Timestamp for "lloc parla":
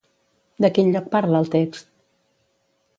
0.95-1.43